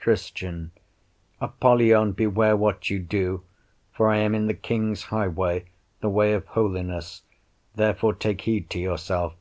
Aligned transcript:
Christian 0.00 0.72
Apollyon, 1.40 2.10
beware 2.10 2.56
what 2.56 2.90
you 2.90 2.98
do, 2.98 3.44
for 3.92 4.08
I 4.08 4.16
am 4.16 4.34
in 4.34 4.48
the 4.48 4.52
King's 4.54 5.04
highway, 5.04 5.66
the 6.00 6.08
way 6.10 6.32
of 6.32 6.44
holiness, 6.46 7.22
therefore 7.76 8.14
take 8.14 8.40
heed 8.40 8.68
to 8.70 8.80
yourself. 8.80 9.34